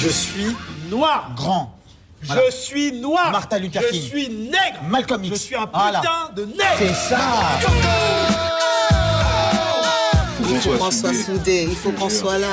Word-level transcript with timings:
Je 0.00 0.08
suis 0.08 0.56
noir. 0.90 1.30
Grand. 1.36 1.78
Je 2.22 2.50
suis 2.50 2.92
noir. 2.92 3.30
Martin 3.30 3.58
Luther 3.58 3.80
Je 3.82 3.88
King. 3.92 4.02
suis 4.08 4.28
nègre. 4.30 4.82
Malcolm 4.88 5.24
X. 5.24 5.34
Je 5.36 5.40
suis 5.42 5.54
un 5.56 5.68
Voilà. 5.72 6.00
putain 6.00 6.30
de 6.36 6.44
nègre. 6.46 6.62
C'est 6.78 6.94
ça. 6.94 7.18
Il 10.50 10.60
faut 10.60 10.70
qu'on 10.78 10.90
soit 10.90 11.12
soudés, 11.14 11.66
il 11.70 11.76
faut 11.76 11.92
qu'on 11.92 12.08
soit 12.10 12.38
là. 12.38 12.48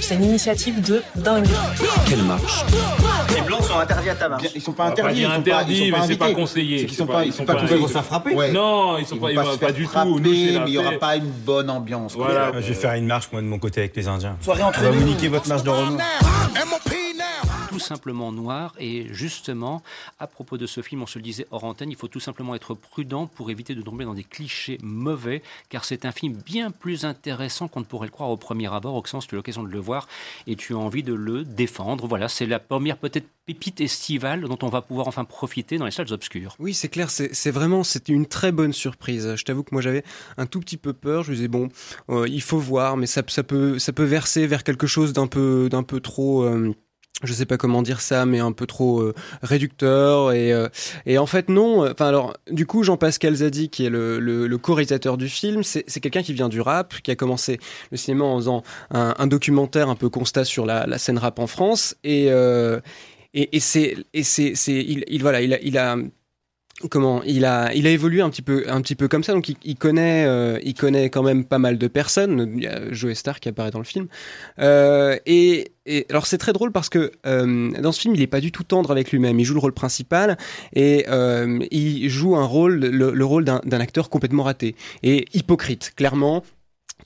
C'est 0.00 0.14
une 0.14 0.24
initiative 0.24 0.80
de 0.82 1.02
dingue. 1.16 1.46
Quelle 2.08 2.22
marche 2.22 2.64
Les 3.34 3.40
blancs 3.42 3.62
sont 3.64 3.78
interdits 3.78 4.10
à 4.10 4.14
ta 4.14 4.28
marche. 4.28 4.42
Bien, 4.42 4.50
Ils 4.54 4.60
sont 4.62 4.72
pas 4.72 4.84
interdits. 4.86 5.20
ils 5.20 5.24
sont 5.24 5.30
pas- 5.30 5.36
interdits, 5.36 5.90
mais 5.92 5.98
c'est 6.06 6.16
pas 6.16 6.32
conseillé. 6.32 6.78
C'est 6.80 6.86
qu'ils 6.86 6.96
sont 6.96 7.06
pas- 7.06 7.24
ils 7.24 7.32
sont 7.32 7.44
pas 7.44 7.54
ils 7.70 7.76
vont 7.76 7.86
se 7.88 7.92
faire 7.92 8.04
frapper. 8.04 8.34
Ouais. 8.34 8.52
Non, 8.52 8.98
ils 8.98 9.06
sont 9.06 9.16
Ils 9.16 9.34
pas, 9.34 9.56
pas 9.60 9.72
du 9.72 9.86
tout. 9.86 10.18
mais 10.22 10.28
il 10.30 10.68
y 10.68 10.78
aura 10.78 10.92
pas 10.92 11.16
une 11.16 11.26
bonne 11.30 11.70
ambiance. 11.70 12.14
quoi. 12.14 12.26
Voilà. 12.26 12.52
Je 12.60 12.68
vais 12.68 12.74
faire 12.74 12.94
une 12.94 13.06
marche, 13.06 13.28
moi, 13.32 13.40
de 13.40 13.46
mon 13.46 13.58
côté, 13.58 13.80
avec 13.80 13.96
les 13.96 14.06
Indiens. 14.08 14.36
Soirée 14.40 14.62
entre 14.62 14.80
On 14.80 14.84
va 14.84 14.90
nous. 14.90 15.00
vous 15.00 15.06
niquer 15.06 15.28
votre 15.28 15.48
marche 15.48 15.62
de 15.62 15.70
Renault. 15.70 15.98
Tout 17.78 17.84
simplement 17.84 18.32
noir 18.32 18.74
et 18.78 19.06
justement, 19.12 19.82
à 20.18 20.26
propos 20.26 20.56
de 20.58 20.66
ce 20.66 20.82
film, 20.82 21.02
on 21.02 21.06
se 21.06 21.18
le 21.18 21.22
disait 21.22 21.46
hors 21.50 21.64
antenne, 21.64 21.90
il 21.90 21.96
faut 21.96 22.08
tout 22.08 22.20
simplement 22.20 22.54
être 22.54 22.74
prudent 22.74 23.26
pour 23.26 23.50
éviter 23.50 23.74
de 23.74 23.82
tomber 23.82 24.04
dans 24.04 24.14
des 24.14 24.24
clichés 24.24 24.78
mauvais, 24.82 25.42
car 25.68 25.84
c'est 25.84 26.04
un 26.04 26.12
film 26.12 26.34
bien 26.44 26.70
plus 26.70 27.04
intéressant 27.04 27.68
qu'on 27.68 27.80
ne 27.80 27.84
pourrait 27.84 28.06
le 28.06 28.12
croire 28.12 28.30
au 28.30 28.36
premier 28.36 28.72
abord. 28.72 28.94
Oxens, 28.94 29.26
tu 29.26 29.34
as 29.34 29.36
l'occasion 29.36 29.62
de 29.62 29.68
le 29.68 29.78
voir 29.78 30.08
et 30.46 30.56
tu 30.56 30.74
as 30.74 30.78
envie 30.78 31.02
de 31.02 31.14
le 31.14 31.44
défendre. 31.44 32.06
Voilà, 32.06 32.28
c'est 32.28 32.46
la 32.46 32.58
première 32.58 32.96
peut-être 32.96 33.26
pépite 33.46 33.80
estivale 33.80 34.42
dont 34.42 34.58
on 34.62 34.68
va 34.68 34.82
pouvoir 34.82 35.06
enfin 35.06 35.24
profiter 35.24 35.78
dans 35.78 35.84
les 35.84 35.92
salles 35.92 36.12
obscures. 36.12 36.56
Oui, 36.58 36.74
c'est 36.74 36.88
clair, 36.88 37.10
c'est 37.10 37.50
vraiment 37.50 37.84
c'était 37.84 38.12
une 38.12 38.26
très 38.26 38.50
bonne 38.52 38.72
surprise. 38.72 39.34
Je 39.36 39.44
t'avoue 39.44 39.62
que 39.62 39.72
moi 39.72 39.80
j'avais 39.82 40.02
un 40.36 40.46
tout 40.46 40.60
petit 40.60 40.76
peu 40.76 40.92
peur. 40.92 41.22
Je 41.22 41.30
me 41.30 41.36
disais 41.36 41.48
bon, 41.48 41.68
euh, 42.10 42.26
il 42.28 42.42
faut 42.42 42.58
voir, 42.58 42.96
mais 42.96 43.06
ça, 43.06 43.22
ça 43.28 43.42
peut 43.42 43.78
ça 43.78 43.92
peut 43.92 44.04
verser 44.04 44.46
vers 44.46 44.64
quelque 44.64 44.86
chose 44.86 45.12
d'un 45.12 45.26
peu 45.28 45.68
d'un 45.70 45.82
peu 45.84 46.00
trop. 46.00 46.42
euh, 46.42 46.74
je 47.22 47.32
sais 47.32 47.46
pas 47.46 47.56
comment 47.56 47.82
dire 47.82 48.00
ça, 48.00 48.26
mais 48.26 48.40
un 48.40 48.52
peu 48.52 48.66
trop 48.66 49.00
euh, 49.00 49.14
réducteur 49.42 50.32
et 50.32 50.52
euh, 50.52 50.68
et 51.06 51.16
en 51.18 51.26
fait 51.26 51.48
non. 51.48 51.84
euh, 51.84 51.92
Enfin 51.92 52.08
alors 52.08 52.34
du 52.50 52.66
coup 52.66 52.82
Jean-Pascal 52.82 53.34
Zadi 53.34 53.70
qui 53.70 53.86
est 53.86 53.90
le, 53.90 54.18
le, 54.20 54.46
le 54.46 54.58
co-réalisateur 54.58 55.16
du 55.16 55.28
film, 55.28 55.62
c'est 55.62 55.84
quelqu'un 56.00 56.22
qui 56.22 56.34
vient 56.34 56.48
du 56.50 56.60
rap, 56.60 56.94
qui 57.02 57.10
a 57.10 57.16
commencé 57.16 57.58
le 57.90 57.96
cinéma 57.96 58.24
en 58.24 58.36
faisant 58.36 58.62
un, 58.90 59.14
un 59.18 59.26
documentaire 59.26 59.88
un 59.88 59.94
peu 59.96 60.10
constat 60.10 60.44
sur 60.44 60.66
la, 60.66 60.86
la 60.86 60.98
scène 60.98 61.18
rap 61.18 61.38
en 61.38 61.46
France 61.46 61.96
et 62.04 62.26
euh, 62.30 62.80
et, 63.34 63.56
et 63.56 63.60
c'est 63.60 63.96
il, 64.14 65.04
il 65.08 65.22
voilà 65.22 65.40
il 65.40 65.54
a 65.54 65.60
il 65.60 65.78
a 65.78 65.96
comment 66.90 67.22
il 67.22 67.44
a 67.44 67.72
il 67.74 67.86
a 67.86 67.90
évolué 67.90 68.20
un 68.20 68.30
petit 68.30 68.42
peu 68.42 68.64
un 68.68 68.80
petit 68.82 68.94
peu 68.94 69.08
comme 69.08 69.24
ça. 69.24 69.32
Donc 69.32 69.48
il, 69.48 69.56
il 69.64 69.76
connaît 69.76 70.24
euh, 70.26 70.58
il 70.62 70.74
connaît 70.74 71.10
quand 71.10 71.22
même 71.22 71.44
pas 71.44 71.58
mal 71.58 71.78
de 71.78 71.86
personnes. 71.86 72.52
Il 72.56 72.62
y 72.62 72.66
a 72.66 72.92
Joe 72.92 73.14
Star 73.14 73.40
qui 73.40 73.48
apparaît 73.48 73.70
dans 73.70 73.78
le 73.78 73.84
film. 73.84 74.08
Euh, 74.58 75.16
et, 75.26 75.72
et 75.86 76.06
alors 76.10 76.26
c'est 76.26 76.38
très 76.38 76.52
drôle 76.52 76.72
parce 76.72 76.88
que 76.88 77.12
euh, 77.26 77.70
dans 77.80 77.92
ce 77.92 78.00
film 78.00 78.14
il 78.14 78.22
est 78.22 78.26
pas 78.26 78.40
du 78.40 78.52
tout 78.52 78.64
tendre 78.64 78.90
avec 78.90 79.10
lui-même. 79.10 79.38
Il 79.40 79.44
joue 79.44 79.54
le 79.54 79.60
rôle 79.60 79.72
principal 79.72 80.36
et 80.74 81.06
euh, 81.08 81.58
il 81.70 82.08
joue 82.08 82.36
un 82.36 82.44
rôle 82.44 82.78
le, 82.78 83.12
le 83.12 83.24
rôle 83.24 83.44
d'un 83.44 83.60
d'un 83.64 83.80
acteur 83.80 84.10
complètement 84.10 84.42
raté 84.42 84.76
et 85.02 85.26
hypocrite 85.32 85.92
clairement 85.96 86.44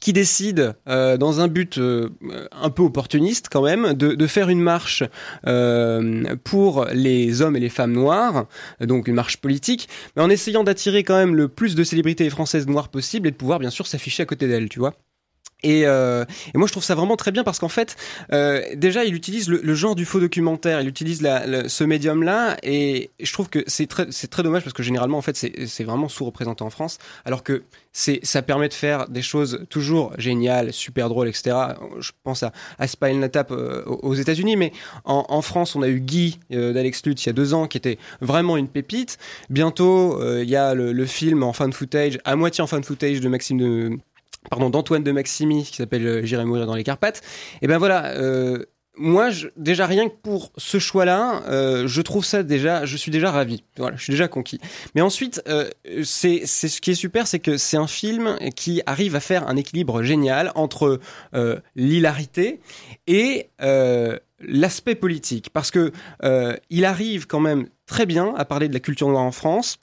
qui 0.01 0.13
décide, 0.13 0.75
euh, 0.89 1.17
dans 1.17 1.41
un 1.41 1.49
but 1.49 1.79
euh, 1.79 2.09
un 2.53 2.71
peu 2.71 2.83
opportuniste 2.83 3.49
quand 3.51 3.63
même, 3.63 3.93
de, 3.93 4.15
de 4.15 4.27
faire 4.27 4.49
une 4.49 4.61
marche 4.61 5.05
euh, 5.47 6.37
pour 6.43 6.87
les 6.93 7.43
hommes 7.43 7.57
et 7.57 7.61
les 7.61 7.69
femmes 7.69 7.93
noirs, 7.93 8.47
donc 8.81 9.09
une 9.09 9.15
marche 9.15 9.37
politique, 9.37 9.89
mais 10.17 10.23
en 10.23 10.31
essayant 10.31 10.65
d'attirer 10.65 11.05
quand 11.05 11.17
même 11.17 11.35
le 11.35 11.49
plus 11.49 11.75
de 11.75 11.85
célébrités 11.85 12.29
françaises 12.31 12.67
noires 12.67 12.89
possible 12.89 13.29
et 13.29 13.31
de 13.31 13.37
pouvoir 13.37 13.59
bien 13.59 13.71
sûr 13.71 13.87
s'afficher 13.87 14.23
à 14.23 14.27
côté 14.27 14.49
d'elles, 14.49 14.69
tu 14.69 14.79
vois. 14.79 14.95
Et, 15.63 15.87
euh, 15.87 16.25
et 16.55 16.59
moi 16.59 16.67
je 16.67 16.73
trouve 16.73 16.85
ça 16.85 16.95
vraiment 16.95 17.17
très 17.17 17.33
bien 17.33 17.45
parce 17.45 17.59
qu'en 17.59 17.69
fait 17.69 17.97
euh, 18.33 18.63
déjà 18.77 19.05
il 19.05 19.15
utilise 19.15 19.49
le, 19.49 19.61
le 19.63 19.75
genre 19.75 19.95
du 19.95 20.05
faux 20.05 20.21
documentaire, 20.21 20.81
il 20.81 20.89
utilise 20.89 21.21
la, 21.23 21.47
le- 21.47 21.69
ce 21.69 21.85
médium 21.85 22.23
là 22.23 22.57
et 22.63 23.11
je 23.21 23.33
trouve 23.33 23.49
que 23.51 23.63
c'est 23.67 23.87
très 23.87 24.07
c'est 24.11 24.29
très 24.29 24.43
dommage 24.43 24.63
parce 24.63 24.73
que 24.73 24.83
généralement 24.83 25.19
en 25.19 25.23
fait 25.23 25.37
c'est 25.37 25.85
vraiment 25.85 26.09
sous-représenté 26.09 26.65
en 26.65 26.71
France 26.71 26.99
alors 27.25 27.43
que 27.43 27.63
c'est 27.93 28.21
ça 28.23 28.41
permet 28.43 28.69
de 28.69 28.75
faire 28.75 29.09
des 29.09 29.23
choses 29.23 29.67
toujours 29.69 30.13
géniales, 30.17 30.73
super 30.73 31.09
drôles 31.09 31.29
etc. 31.29 31.57
Je 31.99 32.13
pense 32.23 32.43
à, 32.43 32.53
à 32.79 32.87
Spinal 32.87 33.17
Natap 33.19 33.51
euh, 33.51 33.83
aux 33.87 34.11
aux 34.11 34.15
États-Unis 34.15 34.57
mais 34.57 34.73
en, 35.05 35.25
en 35.29 35.43
France 35.43 35.77
on 35.77 35.83
a 35.83 35.89
eu 35.89 36.01
Guy 36.01 36.39
euh, 36.53 36.73
d'Alex 36.73 37.05
Lutz 37.05 37.25
il 37.25 37.29
y 37.29 37.31
a 37.31 37.33
deux 37.35 37.53
ans 37.55 37.67
qui 37.67 37.77
était 37.77 37.99
vraiment 38.21 38.57
une 38.57 38.69
pépite. 38.69 39.19
Bientôt 39.51 40.21
euh, 40.21 40.43
il 40.43 40.51
y 40.51 40.57
a 40.57 40.75
le, 40.75 40.93
le 40.93 41.07
film 41.07 41.43
en 41.43 41.53
fan 41.53 41.73
footage 41.73 42.19
à 42.25 42.35
moitié 42.37 42.63
en 42.63 42.67
fan 42.67 42.83
footage 42.85 43.21
de 43.21 43.29
Maxime 43.29 43.59
de 43.59 43.99
pardon, 44.49 44.71
d'Antoine 44.71 45.03
de 45.03 45.13
Maximi 45.13 45.65
qui 45.65 45.77
s'appelle 45.77 46.07
euh, 46.07 46.25
J'irai 46.25 46.45
mourir 46.45 46.67
dans 46.67 46.75
les 46.75 46.85
Carpates. 46.85 47.21
Et 47.61 47.67
ben 47.67 47.79
voilà, 47.79 48.07
euh, 48.17 48.65
moi, 48.97 49.31
déjà 49.57 49.87
rien 49.87 50.09
que 50.09 50.15
pour 50.23 50.53
ce 50.57 50.79
choix-là, 50.79 51.43
euh, 51.49 51.87
je 51.87 52.01
trouve 52.01 52.25
ça 52.25 52.43
déjà, 52.43 52.87
je 52.87 52.97
suis 52.97 53.11
déjà 53.11 53.31
ravi. 53.31 53.65
Voilà, 53.77 53.97
je 53.97 54.03
suis 54.03 54.13
déjà 54.13 54.29
conquis. 54.29 54.61
Mais 54.95 55.01
ensuite, 55.01 55.43
c'est 56.05 56.47
ce 56.47 56.81
qui 56.81 56.91
est 56.91 56.95
super, 56.95 57.27
c'est 57.27 57.39
que 57.39 57.57
c'est 57.57 57.77
un 57.77 57.87
film 57.87 58.37
qui 58.57 58.83
arrive 58.87 59.17
à 59.17 59.21
faire 59.21 59.49
un 59.49 59.57
équilibre 59.57 60.03
génial 60.03 60.53
entre 60.55 61.01
l'hilarité 61.77 62.61
et 63.07 63.49
l'aspect 64.41 64.97
politique, 64.97 65.49
parce 65.51 65.71
que 65.71 65.93
il 66.69 66.85
arrive 66.85 67.27
quand 67.27 67.41
même 67.41 67.69
très 67.87 68.05
bien 68.05 68.35
à 68.37 68.45
parler 68.45 68.69
de 68.69 68.75
la 68.75 68.81
culture 68.81 69.09
noire 69.09 69.23
en 69.23 69.33
France. 69.33 69.79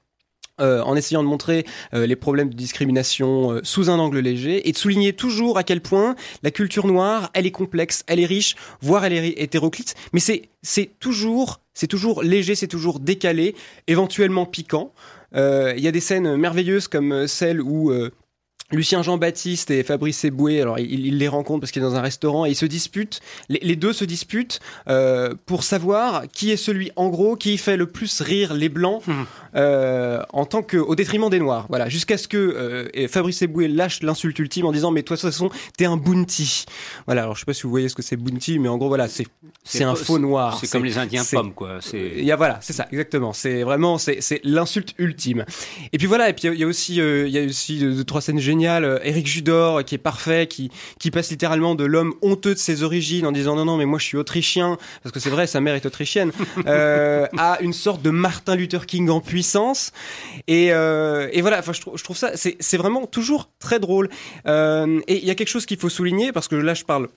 Euh, 0.60 0.82
en 0.82 0.96
essayant 0.96 1.22
de 1.22 1.28
montrer 1.28 1.66
euh, 1.94 2.08
les 2.08 2.16
problèmes 2.16 2.50
de 2.50 2.56
discrimination 2.56 3.52
euh, 3.52 3.60
sous 3.62 3.92
un 3.92 4.00
angle 4.00 4.18
léger 4.18 4.68
et 4.68 4.72
de 4.72 4.78
souligner 4.78 5.14
toujours 5.14 5.60
à 5.60 5.64
quel 5.64 5.82
point 5.82 6.16
la 6.42 6.50
culture 6.50 6.88
noire, 6.88 7.30
elle 7.36 7.46
est 7.46 7.52
complexe, 7.52 8.04
elle 8.08 8.20
est 8.20 8.26
riche, 8.26 8.56
voire 8.82 9.06
elle 9.06 9.14
est 9.14 9.40
hétéroclite, 9.40 9.94
mais 10.14 10.20
c'est 10.20 10.50
c'est 10.64 10.90
toujours 11.00 11.60
c'est 11.76 11.86
toujours 11.86 12.24
léger, 12.24 12.56
c'est 12.56 12.68
toujours 12.68 13.00
décalé, 13.00 13.54
éventuellement 13.86 14.48
piquant. 14.48 14.94
Il 15.36 15.80
y 15.80 15.88
a 15.88 15.92
des 15.92 16.00
scènes 16.00 16.36
merveilleuses 16.38 16.88
comme 16.88 17.28
celle 17.28 17.62
où 17.62 17.92
Lucien 18.72 19.02
Jean-Baptiste 19.02 19.72
et 19.72 19.84
Fabrice 19.84 20.26
Eboué, 20.26 20.60
alors 20.60 20.78
il, 20.78 21.18
les 21.18 21.28
rencontre 21.30 21.62
parce 21.62 21.72
qu'il 21.72 21.82
est 21.82 21.86
dans 21.86 21.96
un 21.96 22.02
restaurant 22.02 22.46
et 22.46 22.50
ils 22.50 22.56
se 22.56 22.66
disputent. 22.66 23.22
Les, 23.48 23.76
deux 23.76 23.94
se 23.94 24.04
disputent 24.04 24.60
pour 25.46 25.64
savoir 25.64 26.24
qui 26.28 26.52
est 26.52 26.58
celui, 26.58 26.92
en 26.96 27.10
gros, 27.10 27.36
qui 27.36 27.58
fait 27.58 27.78
le 27.78 27.86
plus 27.86 28.22
rire 28.22 28.54
les 28.54 28.70
blancs 28.70 29.04
euh, 29.58 30.22
en 30.34 30.46
tant 30.46 30.62
que 30.62 30.78
au 30.78 30.96
détriment 30.96 31.30
des 31.30 31.40
noirs. 31.40 31.66
Voilà, 31.70 31.90
jusqu'à 31.90 32.18
ce 32.18 32.28
que 32.28 32.38
euh, 32.38 33.08
Fabrice 33.08 33.42
Eboué 33.42 33.68
lâche 33.68 34.02
l'insulte 34.04 34.38
ultime 34.40 34.66
en 34.66 34.72
disant 34.72 34.92
mais 34.92 35.04
toi 35.04 35.16
de 35.16 35.22
toute 35.22 35.32
façon 35.32 35.50
t'es 35.78 35.86
un 35.86 35.98
bounty. 35.98 36.66
Voilà, 37.06 37.24
alors 37.24 37.36
je 37.36 37.42
sais 37.42 37.46
pas 37.46 37.54
si 37.54 37.64
vous 37.64 37.70
voyez 37.70 37.90
ce 37.90 37.96
que 37.96 38.02
c'est 38.02 38.18
bounty, 38.18 38.60
mais 38.60 38.70
en 38.70 38.78
gros 38.78 38.88
voilà 38.88 39.08
c'est 39.08 39.28
c'est 39.64 39.84
un 39.84 39.96
faux 39.96 40.20
noir. 40.20 40.58
C'est 40.60 40.72
comme 40.72 40.86
les 40.86 40.98
Indiens 40.98 41.24
pommes, 41.30 41.54
quoi. 41.54 41.78
C'est 41.82 42.14
il 42.18 42.24
y 42.24 42.32
a 42.32 42.36
voilà, 42.36 42.60
c'est 42.62 42.74
ça, 42.74 42.88
exactement. 42.92 43.34
C'est 43.34 43.64
vraiment, 43.64 43.98
c'est 43.98 44.22
c'est 44.22 44.40
l'insulte 44.44 44.94
ultime. 44.98 45.46
Et 45.92 45.98
puis 45.98 46.08
voilà, 46.08 46.30
et 46.30 46.34
puis 46.34 46.48
il 46.48 46.60
y 46.60 46.64
a 46.64 46.68
aussi, 46.68 47.02
euh, 47.02 47.28
il 47.28 47.34
y 47.34 47.40
a 47.40 47.44
aussi 47.44 47.80
deux, 47.80 47.94
deux, 47.94 48.04
trois 48.04 48.22
scènes 48.22 48.40
géniales. 48.40 48.86
Euh, 48.86 49.00
Éric 49.04 49.28
Judor, 49.28 49.78
euh, 49.78 49.82
qui 49.84 49.96
est 49.96 50.00
parfait, 50.00 50.48
qui 50.48 50.72
qui 51.00 51.12
passe 51.12 51.30
littéralement 51.30 51.76
de 51.76 51.84
l'homme 51.84 52.14
honteux 52.22 52.54
de 52.54 52.60
ses 52.60 52.84
origines 52.84 53.26
en 53.26 53.32
disant 53.32 53.56
non 53.56 53.66
non 53.66 53.78
mais 53.78 53.86
moi 53.86 54.00
je 54.00 54.06
suis 54.06 54.18
autrichien 54.18 54.78
parce 55.04 55.14
que 55.14 55.20
c'est 55.20 55.30
vrai, 55.30 55.48
sa 55.48 55.62
mère 55.62 55.76
est 55.76 55.86
autrichienne, 55.86 56.32
euh, 56.66 57.28
à 57.38 57.60
une 57.62 57.74
sorte 57.74 58.02
de 58.02 58.10
Martin 58.10 58.56
Luther 58.56 58.86
King 58.86 59.10
en 59.10 59.20
puissance. 59.20 59.47
Et 60.48 60.74
euh, 60.74 61.30
et 61.32 61.42
voilà, 61.42 61.60
enfin 61.60 61.74
je 61.74 62.04
trouve 62.04 62.18
ça, 62.18 62.32
c'est 62.36 62.78
vraiment 62.78 63.06
toujours 63.06 63.50
très 63.60 63.80
drôle. 63.80 64.10
Euh, 64.48 65.00
et 65.08 65.18
il 65.18 65.26
y 65.26 65.32
a 65.32 65.36
quelque 65.36 65.50
chose 65.50 65.66
qu'il 65.66 65.78
faut 65.78 65.90
souligner 65.90 66.32
parce 66.32 66.48
que 66.48 66.56
là 66.56 66.74
je 66.74 66.84
parle 66.84 67.08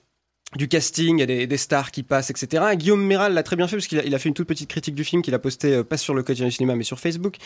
du 0.57 0.67
casting, 0.67 1.17
il 1.17 1.19
y 1.19 1.43
a 1.43 1.45
des, 1.45 1.57
stars 1.57 1.91
qui 1.91 2.03
passent, 2.03 2.29
etc. 2.29 2.61
Guillaume 2.75 3.01
Méral 3.01 3.33
l'a 3.33 3.41
très 3.41 3.55
bien 3.55 3.69
fait 3.69 3.77
parce 3.77 3.87
qu'il 3.87 4.13
a, 4.13 4.19
fait 4.19 4.27
une 4.27 4.35
toute 4.35 4.49
petite 4.49 4.69
critique 4.69 4.95
du 4.95 5.05
film 5.05 5.21
qu'il 5.21 5.33
a 5.33 5.39
posté 5.39 5.75
euh, 5.75 5.83
pas 5.85 5.95
sur 5.95 6.13
le 6.13 6.23
quotidien 6.23 6.47
du 6.47 6.51
cinéma 6.51 6.75
mais 6.75 6.83
sur 6.83 6.99
Facebook. 6.99 7.37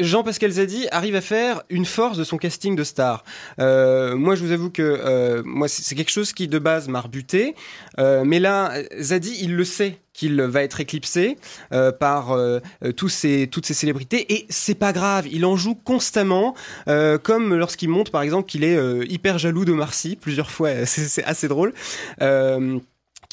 Jean-Pascal 0.00 0.50
Zadi 0.50 0.88
arrive 0.90 1.14
à 1.14 1.20
faire 1.20 1.62
une 1.70 1.84
force 1.84 2.18
de 2.18 2.24
son 2.24 2.38
casting 2.38 2.74
de 2.74 2.82
stars. 2.82 3.22
Euh, 3.60 4.16
moi, 4.16 4.34
je 4.34 4.42
vous 4.42 4.50
avoue 4.50 4.70
que 4.70 5.42
moi 5.44 5.68
c'est 5.68 5.94
quelque 5.94 6.10
chose 6.10 6.32
qui 6.32 6.48
de 6.48 6.58
base 6.58 6.88
m'a 6.88 7.00
rebuté, 7.00 7.54
mais 7.98 8.40
là 8.40 8.72
Zadi 8.98 9.38
il 9.40 9.54
le 9.54 9.64
sait 9.64 10.01
qu'il 10.12 10.40
va 10.40 10.62
être 10.62 10.80
éclipsé 10.80 11.38
euh, 11.72 11.92
par 11.92 12.32
euh, 12.32 12.60
tous 12.96 13.08
ces, 13.08 13.48
toutes 13.50 13.66
ces 13.66 13.74
célébrités 13.74 14.32
et 14.32 14.46
c'est 14.48 14.74
pas 14.74 14.92
grave, 14.92 15.26
il 15.30 15.44
en 15.44 15.56
joue 15.56 15.74
constamment 15.74 16.54
euh, 16.88 17.18
comme 17.18 17.54
lorsqu'il 17.54 17.88
montre 17.88 18.10
par 18.10 18.22
exemple 18.22 18.48
qu'il 18.48 18.64
est 18.64 18.76
euh, 18.76 19.04
hyper 19.08 19.38
jaloux 19.38 19.64
de 19.64 19.72
Marcy 19.72 20.16
plusieurs 20.16 20.50
fois, 20.50 20.70
c'est 20.86 21.24
assez 21.24 21.48
drôle. 21.48 21.72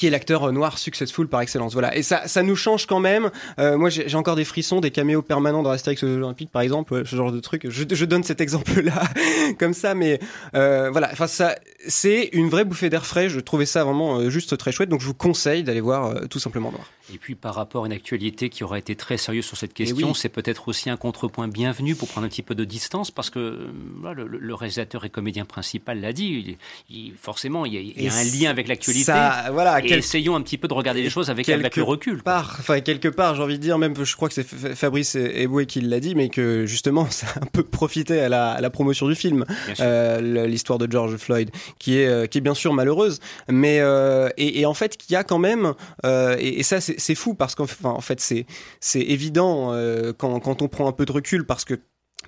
qui 0.00 0.06
est 0.06 0.10
l'acteur 0.10 0.44
euh, 0.44 0.52
noir 0.52 0.78
successful 0.78 1.28
par 1.28 1.42
excellence. 1.42 1.74
Voilà. 1.74 1.94
Et 1.94 2.02
ça, 2.02 2.26
ça 2.26 2.42
nous 2.42 2.56
change 2.56 2.86
quand 2.86 3.00
même. 3.00 3.30
Euh, 3.58 3.76
moi, 3.76 3.90
j'ai 3.90 4.14
encore 4.14 4.34
des 4.34 4.44
frissons, 4.46 4.80
des 4.80 4.90
caméos 4.90 5.20
permanents 5.20 5.62
dans 5.62 5.68
Astérix 5.70 6.02
Olympiques, 6.04 6.50
par 6.50 6.62
exemple, 6.62 6.94
ouais, 6.94 7.02
ce 7.04 7.14
genre 7.16 7.30
de 7.32 7.40
truc. 7.40 7.68
Je, 7.68 7.84
je 7.90 8.04
donne 8.06 8.22
cet 8.24 8.40
exemple-là 8.40 9.02
comme 9.58 9.74
ça, 9.74 9.94
mais 9.94 10.18
euh, 10.54 10.88
voilà. 10.90 11.10
Enfin, 11.12 11.26
ça, 11.26 11.54
c'est 11.86 12.30
une 12.32 12.48
vraie 12.48 12.64
bouffée 12.64 12.88
d'air 12.88 13.04
frais. 13.04 13.28
Je 13.28 13.40
trouvais 13.40 13.66
ça 13.66 13.84
vraiment 13.84 14.18
euh, 14.20 14.30
juste 14.30 14.56
très 14.56 14.72
chouette. 14.72 14.88
Donc, 14.88 15.00
je 15.02 15.06
vous 15.06 15.12
conseille 15.14 15.62
d'aller 15.64 15.80
voir 15.82 16.06
euh, 16.06 16.26
tout 16.30 16.38
simplement 16.38 16.70
Noir. 16.72 16.90
Et 17.12 17.18
puis 17.18 17.34
par 17.34 17.56
rapport 17.56 17.82
à 17.82 17.86
une 17.86 17.92
actualité 17.92 18.48
qui 18.50 18.62
aurait 18.62 18.78
été 18.78 18.94
très 18.94 19.16
sérieuse 19.16 19.44
sur 19.44 19.56
cette 19.56 19.74
question, 19.74 20.08
oui. 20.10 20.14
c'est 20.16 20.28
peut-être 20.28 20.68
aussi 20.68 20.88
un 20.90 20.96
contrepoint 20.96 21.48
bienvenu 21.48 21.96
pour 21.96 22.06
prendre 22.06 22.24
un 22.24 22.30
petit 22.30 22.42
peu 22.42 22.54
de 22.54 22.64
distance, 22.64 23.10
parce 23.10 23.30
que 23.30 23.38
euh, 23.40 23.66
voilà, 24.00 24.22
le, 24.22 24.38
le 24.38 24.54
réalisateur 24.54 25.04
et 25.04 25.10
comédien 25.10 25.44
principal 25.44 26.00
l'a 26.00 26.12
dit, 26.12 26.56
il- 26.88 26.96
il- 26.96 27.14
forcément 27.20 27.66
il 27.66 27.74
y 27.74 27.78
a, 27.78 27.80
il 27.80 28.00
y 28.04 28.08
a 28.08 28.14
un 28.14 28.22
lien 28.24 28.48
avec 28.50 28.68
l'actualité. 28.68 29.10
Voilà, 29.50 29.80
Et 29.84 29.89
quel- 29.90 29.98
essayons 30.00 30.34
un 30.36 30.40
petit 30.42 30.58
peu 30.58 30.66
de 30.68 30.74
regarder 30.74 31.02
les 31.02 31.10
choses 31.10 31.30
avec, 31.30 31.48
avec 31.48 31.76
le 31.76 31.82
recul. 31.82 32.22
part, 32.22 32.56
enfin 32.58 32.80
quelque 32.80 33.08
part, 33.08 33.34
j'ai 33.34 33.42
envie 33.42 33.58
de 33.58 33.62
dire, 33.62 33.78
même 33.78 33.94
je 34.02 34.16
crois 34.16 34.28
que 34.28 34.34
c'est 34.34 34.44
Fabrice 34.46 35.14
Eboué 35.16 35.66
qui 35.66 35.80
l'a 35.80 36.00
dit, 36.00 36.14
mais 36.14 36.28
que 36.28 36.64
justement 36.66 37.06
ça 37.10 37.26
a 37.36 37.42
un 37.44 37.46
peu 37.52 37.62
profité 37.62 38.20
à 38.20 38.28
la, 38.28 38.50
à 38.52 38.60
la 38.60 38.70
promotion 38.70 39.08
du 39.08 39.14
film, 39.14 39.44
euh, 39.80 40.46
l'histoire 40.46 40.78
de 40.78 40.90
George 40.90 41.16
Floyd, 41.16 41.50
qui 41.78 41.98
est 41.98 42.06
euh, 42.06 42.26
qui 42.26 42.38
est 42.38 42.40
bien 42.40 42.54
sûr 42.54 42.72
malheureuse, 42.72 43.20
mais 43.48 43.78
euh, 43.80 44.28
et, 44.36 44.60
et 44.60 44.66
en 44.66 44.74
fait 44.74 44.96
qu'il 44.96 45.12
y 45.12 45.16
a 45.16 45.24
quand 45.24 45.38
même, 45.38 45.74
euh, 46.04 46.36
et, 46.38 46.60
et 46.60 46.62
ça 46.62 46.80
c'est 46.80 47.14
fou 47.14 47.34
parce 47.34 47.54
qu'en 47.54 47.66
en 47.84 48.00
fait 48.00 48.20
c'est 48.20 48.46
c'est 48.80 49.00
évident 49.00 49.72
quand 50.18 50.40
quand 50.40 50.62
on 50.62 50.68
prend 50.68 50.88
un 50.88 50.92
peu 50.92 51.04
de 51.04 51.12
recul 51.12 51.44
parce 51.44 51.64
que 51.64 51.74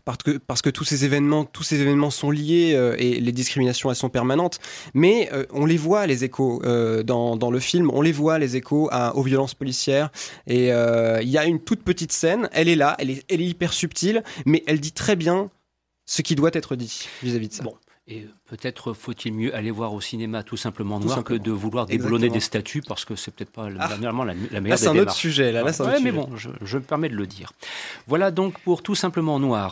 parce 0.04 0.18
que, 0.18 0.38
parce 0.38 0.62
que 0.62 0.70
tous 0.70 0.84
ces 0.84 1.04
événements, 1.04 1.44
tous 1.44 1.62
ces 1.62 1.80
événements 1.80 2.10
sont 2.10 2.30
liés 2.30 2.72
euh, 2.74 2.94
et 2.98 3.20
les 3.20 3.32
discriminations 3.32 3.90
elles 3.90 3.96
sont 3.96 4.08
permanentes. 4.08 4.58
Mais 4.94 5.28
euh, 5.32 5.44
on 5.52 5.64
les 5.66 5.76
voit 5.76 6.06
les 6.06 6.24
échos 6.24 6.60
euh, 6.64 7.02
dans, 7.02 7.36
dans 7.36 7.50
le 7.50 7.60
film, 7.60 7.90
on 7.92 8.02
les 8.02 8.12
voit 8.12 8.38
les 8.38 8.56
échos 8.56 8.88
à, 8.92 9.14
aux 9.16 9.22
violences 9.22 9.54
policières. 9.54 10.10
Et 10.46 10.68
il 10.68 11.28
y 11.28 11.38
a 11.38 11.44
une 11.44 11.60
toute 11.60 11.82
petite 11.82 12.12
scène, 12.12 12.48
elle 12.52 12.68
est 12.68 12.76
là, 12.76 12.96
elle 12.98 13.10
est, 13.10 13.24
elle 13.30 13.40
est 13.40 13.46
hyper 13.46 13.72
subtile, 13.72 14.22
mais 14.46 14.62
elle 14.66 14.80
dit 14.80 14.92
très 14.92 15.16
bien 15.16 15.50
ce 16.06 16.22
qui 16.22 16.34
doit 16.34 16.50
être 16.52 16.76
dit 16.76 17.06
vis-à-vis 17.22 17.48
de 17.48 17.52
ça. 17.54 17.62
Bon. 17.62 17.74
Et 18.08 18.26
peut-être 18.50 18.94
faut-il 18.94 19.32
mieux 19.32 19.54
aller 19.54 19.70
voir 19.70 19.94
au 19.94 20.00
cinéma 20.00 20.42
tout 20.42 20.56
simplement 20.56 20.98
noir 20.98 21.14
simplement. 21.18 21.38
que 21.38 21.44
de 21.44 21.52
vouloir 21.52 21.86
déboulonner 21.86 22.30
des 22.30 22.40
statues 22.40 22.82
parce 22.82 23.04
que 23.04 23.14
c'est 23.14 23.30
peut-être 23.32 23.52
pas 23.52 23.68
Ah. 23.78 23.86
dernièrement 23.86 24.24
la, 24.24 24.34
la 24.50 24.60
meilleure 24.60 24.70
Là 24.70 24.76
c'est 24.76 24.92
des 24.92 24.98
un 24.98 25.02
autre 25.02 25.12
sujet. 25.14 25.52
Là, 25.52 25.62
là 25.62 25.72
c'est 25.72 25.84
un 25.84 25.86
Ouais, 25.86 25.92
autre 25.92 26.02
mais 26.02 26.10
sujet. 26.10 26.26
bon, 26.26 26.36
je, 26.36 26.48
je 26.62 26.78
me 26.78 26.82
permets 26.82 27.08
de 27.08 27.14
le 27.14 27.28
dire. 27.28 27.52
Voilà 28.08 28.32
donc 28.32 28.58
pour 28.64 28.82
tout 28.82 28.96
simplement 28.96 29.38
noir. 29.38 29.70